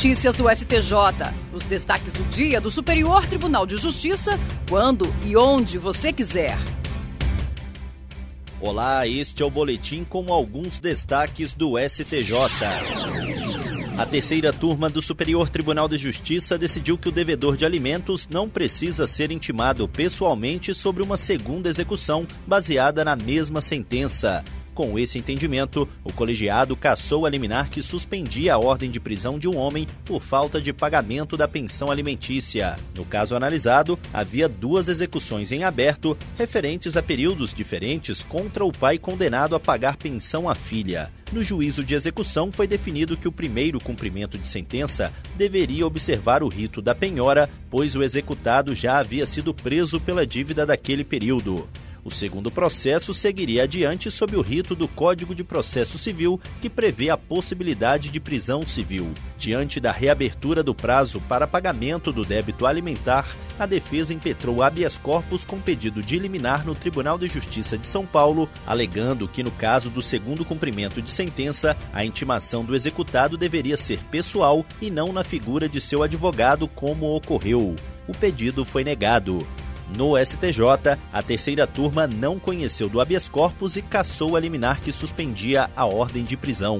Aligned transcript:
Notícias 0.00 0.34
do 0.34 0.48
STJ. 0.48 0.94
Os 1.52 1.62
destaques 1.64 2.14
do 2.14 2.24
dia 2.30 2.58
do 2.58 2.70
Superior 2.70 3.26
Tribunal 3.26 3.66
de 3.66 3.76
Justiça, 3.76 4.40
quando 4.66 5.04
e 5.26 5.36
onde 5.36 5.76
você 5.76 6.10
quiser. 6.10 6.56
Olá, 8.58 9.06
este 9.06 9.42
é 9.42 9.44
o 9.44 9.50
boletim 9.50 10.02
com 10.02 10.32
alguns 10.32 10.78
destaques 10.78 11.52
do 11.52 11.74
STJ. 11.78 12.32
A 13.98 14.06
terceira 14.06 14.54
turma 14.54 14.88
do 14.88 15.02
Superior 15.02 15.50
Tribunal 15.50 15.86
de 15.86 15.98
Justiça 15.98 16.56
decidiu 16.56 16.96
que 16.96 17.10
o 17.10 17.12
devedor 17.12 17.54
de 17.54 17.66
alimentos 17.66 18.26
não 18.26 18.48
precisa 18.48 19.06
ser 19.06 19.30
intimado 19.30 19.86
pessoalmente 19.86 20.74
sobre 20.74 21.02
uma 21.02 21.18
segunda 21.18 21.68
execução 21.68 22.26
baseada 22.46 23.04
na 23.04 23.14
mesma 23.14 23.60
sentença. 23.60 24.42
Com 24.74 24.98
esse 24.98 25.18
entendimento, 25.18 25.88
o 26.04 26.12
colegiado 26.12 26.76
cassou 26.76 27.26
a 27.26 27.30
liminar 27.30 27.68
que 27.68 27.82
suspendia 27.82 28.54
a 28.54 28.58
ordem 28.58 28.90
de 28.90 29.00
prisão 29.00 29.38
de 29.38 29.48
um 29.48 29.56
homem 29.56 29.86
por 30.04 30.20
falta 30.20 30.60
de 30.60 30.72
pagamento 30.72 31.36
da 31.36 31.48
pensão 31.48 31.90
alimentícia. 31.90 32.78
No 32.96 33.04
caso 33.04 33.34
analisado, 33.34 33.98
havia 34.12 34.48
duas 34.48 34.88
execuções 34.88 35.52
em 35.52 35.64
aberto 35.64 36.16
referentes 36.36 36.96
a 36.96 37.02
períodos 37.02 37.52
diferentes 37.52 38.22
contra 38.22 38.64
o 38.64 38.72
pai 38.72 38.98
condenado 38.98 39.54
a 39.54 39.60
pagar 39.60 39.96
pensão 39.96 40.48
à 40.48 40.54
filha. 40.54 41.12
No 41.32 41.44
juízo 41.44 41.84
de 41.84 41.94
execução, 41.94 42.50
foi 42.50 42.66
definido 42.66 43.16
que 43.16 43.28
o 43.28 43.32
primeiro 43.32 43.78
cumprimento 43.78 44.36
de 44.36 44.48
sentença 44.48 45.12
deveria 45.36 45.86
observar 45.86 46.42
o 46.42 46.48
rito 46.48 46.82
da 46.82 46.92
penhora, 46.92 47.48
pois 47.70 47.94
o 47.94 48.02
executado 48.02 48.74
já 48.74 48.98
havia 48.98 49.24
sido 49.26 49.54
preso 49.54 50.00
pela 50.00 50.26
dívida 50.26 50.66
daquele 50.66 51.04
período. 51.04 51.68
O 52.02 52.10
segundo 52.10 52.50
processo 52.50 53.12
seguiria 53.12 53.64
adiante 53.64 54.10
sob 54.10 54.34
o 54.34 54.40
rito 54.40 54.74
do 54.74 54.88
Código 54.88 55.34
de 55.34 55.44
Processo 55.44 55.98
Civil, 55.98 56.40
que 56.60 56.70
prevê 56.70 57.10
a 57.10 57.16
possibilidade 57.16 58.10
de 58.10 58.18
prisão 58.18 58.64
civil. 58.64 59.12
Diante 59.36 59.78
da 59.78 59.92
reabertura 59.92 60.62
do 60.62 60.74
prazo 60.74 61.20
para 61.28 61.46
pagamento 61.46 62.10
do 62.10 62.24
débito 62.24 62.64
alimentar, 62.64 63.26
a 63.58 63.66
defesa 63.66 64.14
impetrou 64.14 64.62
habeas 64.62 64.96
corpus 64.96 65.44
com 65.44 65.60
pedido 65.60 66.00
de 66.00 66.18
liminar 66.18 66.64
no 66.64 66.74
Tribunal 66.74 67.18
de 67.18 67.28
Justiça 67.28 67.76
de 67.76 67.86
São 67.86 68.06
Paulo, 68.06 68.48
alegando 68.66 69.28
que, 69.28 69.42
no 69.42 69.50
caso 69.50 69.90
do 69.90 70.00
segundo 70.00 70.44
cumprimento 70.44 71.02
de 71.02 71.10
sentença, 71.10 71.76
a 71.92 72.04
intimação 72.04 72.64
do 72.64 72.74
executado 72.74 73.36
deveria 73.36 73.76
ser 73.76 73.98
pessoal 74.04 74.64
e 74.80 74.90
não 74.90 75.12
na 75.12 75.22
figura 75.22 75.68
de 75.68 75.80
seu 75.80 76.02
advogado, 76.02 76.66
como 76.66 77.14
ocorreu. 77.14 77.76
O 78.08 78.12
pedido 78.12 78.64
foi 78.64 78.82
negado. 78.82 79.46
No 79.96 80.16
STJ, 80.16 80.98
a 81.12 81.22
terceira 81.22 81.66
turma 81.66 82.06
não 82.06 82.38
conheceu 82.38 82.88
do 82.88 83.00
habeas 83.00 83.28
corpus 83.28 83.76
e 83.76 83.82
cassou 83.82 84.36
a 84.36 84.40
liminar 84.40 84.80
que 84.80 84.92
suspendia 84.92 85.70
a 85.74 85.84
ordem 85.84 86.24
de 86.24 86.36
prisão. 86.36 86.78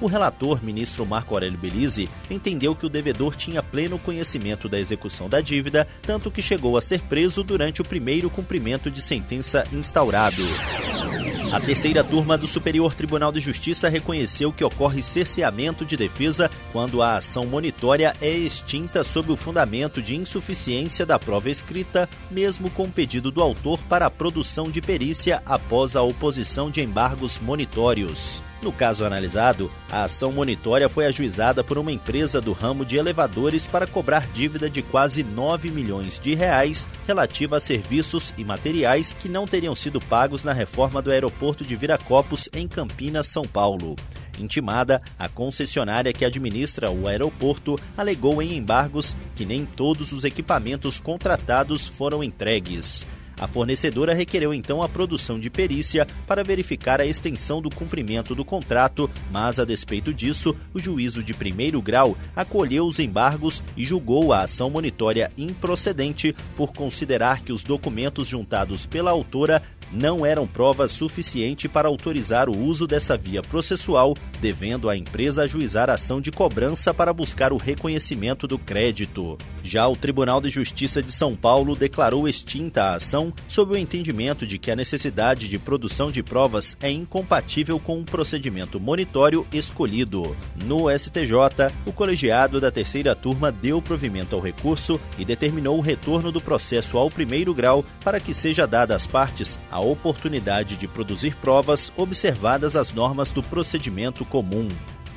O 0.00 0.06
relator, 0.06 0.62
ministro 0.64 1.06
Marco 1.06 1.32
Aurélio 1.34 1.58
Belize, 1.58 2.08
entendeu 2.28 2.74
que 2.74 2.84
o 2.84 2.88
devedor 2.88 3.36
tinha 3.36 3.62
pleno 3.62 3.98
conhecimento 3.98 4.68
da 4.68 4.80
execução 4.80 5.28
da 5.28 5.40
dívida, 5.40 5.86
tanto 6.02 6.30
que 6.30 6.42
chegou 6.42 6.76
a 6.76 6.80
ser 6.80 7.02
preso 7.02 7.44
durante 7.44 7.80
o 7.80 7.84
primeiro 7.84 8.28
cumprimento 8.28 8.90
de 8.90 9.00
sentença 9.00 9.62
instaurado. 9.72 10.42
A 11.52 11.60
terceira 11.60 12.02
turma 12.02 12.38
do 12.38 12.46
Superior 12.46 12.94
Tribunal 12.94 13.30
de 13.30 13.38
Justiça 13.38 13.86
reconheceu 13.86 14.50
que 14.50 14.64
ocorre 14.64 15.02
cerceamento 15.02 15.84
de 15.84 15.98
defesa 15.98 16.50
quando 16.72 17.02
a 17.02 17.16
ação 17.16 17.44
monitória 17.44 18.14
é 18.22 18.30
extinta 18.30 19.04
sob 19.04 19.30
o 19.30 19.36
fundamento 19.36 20.00
de 20.00 20.16
insuficiência 20.16 21.04
da 21.04 21.18
prova 21.18 21.50
escrita, 21.50 22.08
mesmo 22.30 22.70
com 22.70 22.90
pedido 22.90 23.30
do 23.30 23.42
autor 23.42 23.78
para 23.80 24.06
a 24.06 24.10
produção 24.10 24.70
de 24.70 24.80
perícia 24.80 25.42
após 25.44 25.94
a 25.94 26.00
oposição 26.00 26.70
de 26.70 26.80
embargos 26.80 27.38
monitórios. 27.38 28.42
No 28.62 28.70
caso 28.70 29.04
analisado, 29.04 29.72
a 29.90 30.04
ação 30.04 30.30
monitória 30.30 30.88
foi 30.88 31.04
ajuizada 31.06 31.64
por 31.64 31.76
uma 31.78 31.90
empresa 31.90 32.40
do 32.40 32.52
ramo 32.52 32.84
de 32.84 32.96
elevadores 32.96 33.66
para 33.66 33.88
cobrar 33.88 34.28
dívida 34.28 34.70
de 34.70 34.82
quase 34.82 35.24
9 35.24 35.68
milhões 35.72 36.20
de 36.20 36.32
reais 36.36 36.86
relativa 37.04 37.56
a 37.56 37.60
serviços 37.60 38.32
e 38.38 38.44
materiais 38.44 39.12
que 39.18 39.28
não 39.28 39.46
teriam 39.46 39.74
sido 39.74 39.98
pagos 39.98 40.44
na 40.44 40.52
reforma 40.52 41.02
do 41.02 41.10
aeroporto 41.10 41.64
de 41.64 41.74
Viracopos, 41.74 42.48
em 42.54 42.68
Campinas, 42.68 43.26
São 43.26 43.42
Paulo. 43.42 43.96
Intimada, 44.38 45.02
a 45.18 45.28
concessionária 45.28 46.12
que 46.12 46.24
administra 46.24 46.88
o 46.88 47.08
aeroporto 47.08 47.76
alegou 47.96 48.40
em 48.40 48.56
embargos 48.56 49.16
que 49.34 49.44
nem 49.44 49.66
todos 49.66 50.12
os 50.12 50.22
equipamentos 50.22 51.00
contratados 51.00 51.88
foram 51.88 52.22
entregues. 52.22 53.04
A 53.40 53.46
fornecedora 53.46 54.14
requereu 54.14 54.54
então 54.54 54.82
a 54.82 54.88
produção 54.88 55.38
de 55.38 55.50
perícia 55.50 56.06
para 56.26 56.44
verificar 56.44 57.00
a 57.00 57.06
extensão 57.06 57.60
do 57.60 57.70
cumprimento 57.70 58.34
do 58.34 58.44
contrato, 58.44 59.10
mas 59.32 59.58
a 59.58 59.64
despeito 59.64 60.12
disso, 60.12 60.54
o 60.72 60.78
juízo 60.78 61.22
de 61.22 61.34
primeiro 61.34 61.80
grau 61.82 62.16
acolheu 62.34 62.86
os 62.86 62.98
embargos 62.98 63.62
e 63.76 63.84
julgou 63.84 64.32
a 64.32 64.42
ação 64.42 64.70
monitória 64.70 65.30
improcedente 65.36 66.34
por 66.56 66.72
considerar 66.72 67.40
que 67.40 67.52
os 67.52 67.62
documentos 67.62 68.28
juntados 68.28 68.86
pela 68.86 69.10
autora 69.10 69.62
não 69.92 70.24
eram 70.24 70.46
prova 70.46 70.88
suficiente 70.88 71.68
para 71.68 71.88
autorizar 71.88 72.48
o 72.48 72.58
uso 72.58 72.86
dessa 72.86 73.16
via 73.16 73.42
processual, 73.42 74.14
devendo 74.40 74.88
a 74.88 74.96
empresa 74.96 75.42
ajuizar 75.42 75.90
ação 75.90 76.20
de 76.20 76.30
cobrança 76.30 76.94
para 76.94 77.12
buscar 77.12 77.52
o 77.52 77.56
reconhecimento 77.56 78.46
do 78.46 78.58
crédito. 78.58 79.36
Já 79.62 79.86
o 79.86 79.94
Tribunal 79.94 80.40
de 80.40 80.48
Justiça 80.48 81.02
de 81.02 81.12
São 81.12 81.36
Paulo 81.36 81.76
declarou 81.76 82.26
extinta 82.28 82.84
a 82.84 82.94
ação 82.96 83.32
sob 83.46 83.74
o 83.74 83.78
entendimento 83.78 84.46
de 84.46 84.58
que 84.58 84.70
a 84.70 84.76
necessidade 84.76 85.48
de 85.48 85.58
produção 85.58 86.10
de 86.10 86.22
provas 86.22 86.76
é 86.80 86.90
incompatível 86.90 87.78
com 87.78 88.00
o 88.00 88.04
procedimento 88.04 88.80
monitório 88.80 89.46
escolhido. 89.52 90.36
No 90.64 90.90
STJ, 90.90 91.72
o 91.86 91.92
colegiado 91.92 92.60
da 92.60 92.70
terceira 92.70 93.14
turma 93.14 93.52
deu 93.52 93.80
provimento 93.80 94.34
ao 94.34 94.42
recurso 94.42 95.00
e 95.18 95.24
determinou 95.24 95.78
o 95.78 95.82
retorno 95.82 96.32
do 96.32 96.40
processo 96.40 96.98
ao 96.98 97.10
primeiro 97.10 97.54
grau 97.54 97.84
para 98.04 98.20
que 98.20 98.34
seja 98.34 98.66
dada 98.66 98.96
às 98.96 99.06
partes 99.06 99.58
a 99.70 99.81
oportunidade 99.82 100.76
de 100.76 100.88
produzir 100.88 101.36
provas 101.36 101.92
observadas 101.96 102.76
as 102.76 102.92
normas 102.92 103.30
do 103.30 103.42
procedimento 103.42 104.24
comum. 104.24 104.68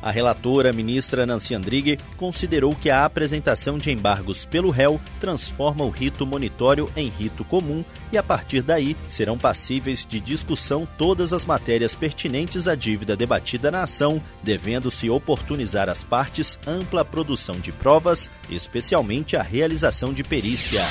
A 0.00 0.10
relatora, 0.10 0.72
ministra 0.72 1.26
Nancy 1.26 1.54
Andrighi, 1.54 1.98
considerou 2.16 2.74
que 2.74 2.88
a 2.88 3.04
apresentação 3.04 3.76
de 3.76 3.90
embargos 3.90 4.44
pelo 4.44 4.70
réu 4.70 5.00
transforma 5.20 5.84
o 5.84 5.90
rito 5.90 6.24
monitório 6.24 6.90
em 6.96 7.08
rito 7.08 7.44
comum 7.44 7.84
e, 8.12 8.18
a 8.18 8.22
partir 8.22 8.62
daí, 8.62 8.96
serão 9.08 9.36
passíveis 9.36 10.06
de 10.06 10.20
discussão 10.20 10.86
todas 10.96 11.32
as 11.32 11.44
matérias 11.44 11.96
pertinentes 11.96 12.68
à 12.68 12.74
dívida 12.74 13.16
debatida 13.16 13.70
na 13.70 13.82
ação, 13.82 14.22
devendo-se 14.42 15.10
oportunizar 15.10 15.88
às 15.88 16.04
partes 16.04 16.58
ampla 16.66 17.04
produção 17.04 17.58
de 17.58 17.72
provas, 17.72 18.30
especialmente 18.48 19.36
a 19.36 19.42
realização 19.42 20.12
de 20.12 20.22
perícia. 20.22 20.82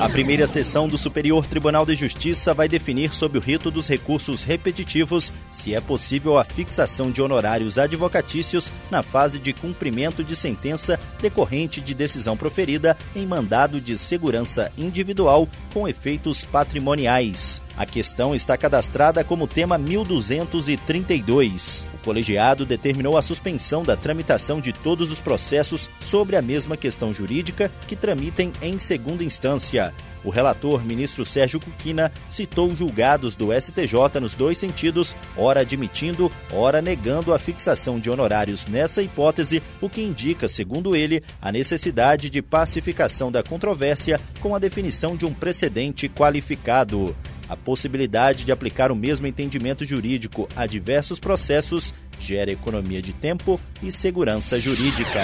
A 0.00 0.08
primeira 0.08 0.46
sessão 0.46 0.88
do 0.88 0.96
Superior 0.96 1.46
Tribunal 1.46 1.84
de 1.84 1.94
Justiça 1.94 2.54
vai 2.54 2.66
definir 2.66 3.12
sob 3.12 3.36
o 3.36 3.40
rito 3.40 3.70
dos 3.70 3.86
recursos 3.86 4.42
repetitivos 4.42 5.30
se 5.52 5.74
é 5.74 5.80
possível 5.80 6.38
a 6.38 6.44
fixação 6.44 7.10
de 7.10 7.20
honorários 7.20 7.76
advocatícios 7.76 8.72
na 8.90 9.02
fase 9.02 9.38
de 9.38 9.52
cumprimento 9.52 10.24
de 10.24 10.34
sentença 10.34 10.98
decorrente 11.20 11.82
de 11.82 11.92
decisão 11.92 12.34
proferida 12.34 12.96
em 13.14 13.26
mandado 13.26 13.78
de 13.78 13.98
segurança 13.98 14.72
individual 14.78 15.46
com 15.74 15.86
efeitos 15.86 16.46
patrimoniais. 16.46 17.60
A 17.80 17.86
questão 17.86 18.34
está 18.34 18.58
cadastrada 18.58 19.24
como 19.24 19.46
tema 19.46 19.78
1232. 19.78 21.86
O 21.94 21.98
colegiado 22.04 22.66
determinou 22.66 23.16
a 23.16 23.22
suspensão 23.22 23.82
da 23.82 23.96
tramitação 23.96 24.60
de 24.60 24.70
todos 24.70 25.10
os 25.10 25.18
processos 25.18 25.88
sobre 25.98 26.36
a 26.36 26.42
mesma 26.42 26.76
questão 26.76 27.14
jurídica 27.14 27.72
que 27.86 27.96
tramitem 27.96 28.52
em 28.60 28.76
segunda 28.76 29.24
instância. 29.24 29.94
O 30.22 30.28
relator, 30.28 30.84
ministro 30.84 31.24
Sérgio 31.24 31.58
Cuquina, 31.58 32.12
citou 32.28 32.74
julgados 32.74 33.34
do 33.34 33.48
STJ 33.58 34.20
nos 34.20 34.34
dois 34.34 34.58
sentidos, 34.58 35.16
ora 35.34 35.60
admitindo, 35.60 36.30
ora 36.52 36.82
negando 36.82 37.32
a 37.32 37.38
fixação 37.38 37.98
de 37.98 38.10
honorários 38.10 38.66
nessa 38.66 39.00
hipótese, 39.00 39.62
o 39.80 39.88
que 39.88 40.02
indica, 40.02 40.46
segundo 40.48 40.94
ele, 40.94 41.22
a 41.40 41.50
necessidade 41.50 42.28
de 42.28 42.42
pacificação 42.42 43.32
da 43.32 43.42
controvérsia 43.42 44.20
com 44.38 44.54
a 44.54 44.58
definição 44.58 45.16
de 45.16 45.24
um 45.24 45.32
precedente 45.32 46.10
qualificado. 46.10 47.16
A 47.50 47.56
possibilidade 47.56 48.44
de 48.44 48.52
aplicar 48.52 48.92
o 48.92 48.96
mesmo 48.96 49.26
entendimento 49.26 49.84
jurídico 49.84 50.48
a 50.54 50.66
diversos 50.66 51.18
processos 51.18 51.92
gera 52.16 52.52
economia 52.52 53.02
de 53.02 53.12
tempo 53.12 53.60
e 53.82 53.90
segurança 53.90 54.60
jurídica. 54.60 55.20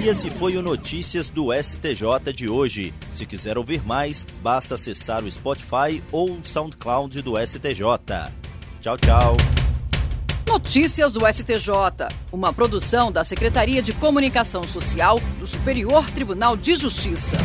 E 0.00 0.06
esse 0.06 0.30
foi 0.30 0.56
o 0.56 0.62
Notícias 0.62 1.28
do 1.28 1.48
STJ 1.52 2.32
de 2.32 2.48
hoje. 2.48 2.94
Se 3.10 3.26
quiser 3.26 3.58
ouvir 3.58 3.84
mais, 3.84 4.24
basta 4.40 4.76
acessar 4.76 5.24
o 5.24 5.30
Spotify 5.30 6.00
ou 6.12 6.30
o 6.30 6.44
SoundCloud 6.44 7.20
do 7.20 7.34
STJ. 7.44 7.82
Tchau, 8.80 8.96
tchau. 8.96 9.36
Notícias 10.46 11.14
do 11.14 11.26
STJ, 11.26 11.72
uma 12.30 12.52
produção 12.52 13.10
da 13.10 13.24
Secretaria 13.24 13.82
de 13.82 13.92
Comunicação 13.92 14.62
Social 14.62 15.18
do 15.40 15.48
Superior 15.48 16.08
Tribunal 16.10 16.56
de 16.56 16.76
Justiça. 16.76 17.36